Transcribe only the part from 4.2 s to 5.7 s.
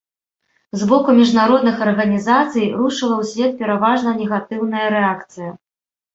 негатыўная рэакцыя.